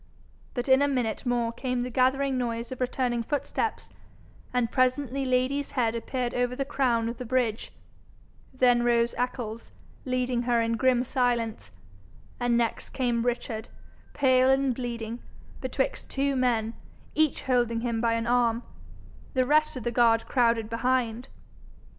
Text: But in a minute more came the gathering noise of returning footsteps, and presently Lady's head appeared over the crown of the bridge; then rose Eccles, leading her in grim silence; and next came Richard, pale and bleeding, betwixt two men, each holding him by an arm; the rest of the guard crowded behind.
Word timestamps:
But 0.55 0.67
in 0.67 0.81
a 0.81 0.87
minute 0.87 1.27
more 1.27 1.51
came 1.51 1.81
the 1.81 1.91
gathering 1.91 2.35
noise 2.35 2.71
of 2.71 2.81
returning 2.81 3.21
footsteps, 3.21 3.91
and 4.51 4.71
presently 4.71 5.25
Lady's 5.25 5.73
head 5.73 5.93
appeared 5.93 6.33
over 6.33 6.55
the 6.55 6.65
crown 6.65 7.07
of 7.07 7.17
the 7.17 7.23
bridge; 7.23 7.71
then 8.51 8.81
rose 8.81 9.13
Eccles, 9.15 9.71
leading 10.03 10.41
her 10.41 10.59
in 10.59 10.75
grim 10.75 11.03
silence; 11.03 11.71
and 12.39 12.57
next 12.57 12.89
came 12.93 13.23
Richard, 13.27 13.69
pale 14.15 14.49
and 14.49 14.73
bleeding, 14.73 15.21
betwixt 15.61 16.09
two 16.09 16.35
men, 16.35 16.73
each 17.13 17.43
holding 17.43 17.81
him 17.81 18.01
by 18.01 18.13
an 18.13 18.25
arm; 18.25 18.63
the 19.35 19.45
rest 19.45 19.77
of 19.77 19.83
the 19.83 19.91
guard 19.91 20.25
crowded 20.25 20.67
behind. 20.67 21.27